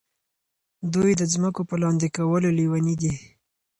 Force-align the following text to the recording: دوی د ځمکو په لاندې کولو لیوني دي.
دوی 0.93 1.11
د 1.17 1.23
ځمکو 1.33 1.61
په 1.69 1.75
لاندې 1.81 2.07
کولو 2.17 2.49
لیوني 2.57 2.95
دي. 3.01 3.13